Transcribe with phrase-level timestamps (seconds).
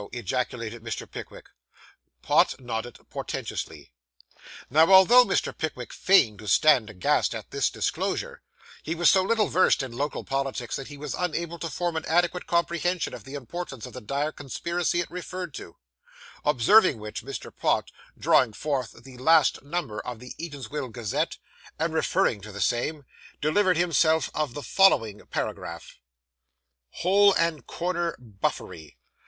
[0.13, 1.07] ejaculated Mr.
[1.07, 1.45] Pickwick.
[2.23, 3.91] Pott nodded portentously.
[4.67, 5.55] Now, although Mr.
[5.55, 8.41] Pickwick feigned to stand aghast at this disclosure,
[8.81, 12.05] he was so little versed in local politics that he was unable to form an
[12.07, 15.75] adequate comprehension of the importance of the dire conspiracy it referred to;
[16.43, 17.55] observing which, Mr.
[17.55, 21.37] Pott, drawing forth the last number of the Eatanswill Gazette,
[21.77, 23.03] and referring to the same,
[23.39, 25.99] delivered himself of the following paragraph:
[26.89, 28.97] HOLE AND CORNER BUFFERY.